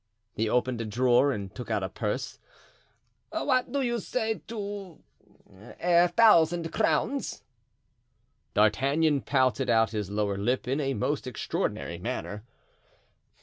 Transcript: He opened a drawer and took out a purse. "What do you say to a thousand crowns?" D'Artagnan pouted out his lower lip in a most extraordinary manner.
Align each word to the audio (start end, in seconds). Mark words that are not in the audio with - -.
He 0.33 0.49
opened 0.49 0.81
a 0.81 0.85
drawer 0.85 1.31
and 1.31 1.53
took 1.53 1.69
out 1.69 1.83
a 1.83 1.87
purse. 1.89 2.39
"What 3.29 3.71
do 3.71 3.83
you 3.83 3.99
say 3.99 4.41
to 4.47 5.03
a 5.79 6.07
thousand 6.07 6.73
crowns?" 6.73 7.43
D'Artagnan 8.55 9.21
pouted 9.21 9.69
out 9.69 9.91
his 9.91 10.09
lower 10.09 10.39
lip 10.39 10.67
in 10.67 10.79
a 10.81 10.95
most 10.95 11.27
extraordinary 11.27 11.99
manner. 11.99 12.43